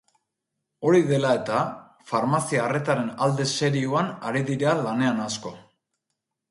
Hori 0.87 1.01
dela 1.11 1.33
eta, 1.39 1.59
farmazia 2.13 2.63
arretaren 2.65 3.13
alde 3.27 3.49
serioan 3.59 4.13
ari 4.31 4.45
dira 4.53 4.77
lanean 4.85 5.27
asko. 5.31 5.55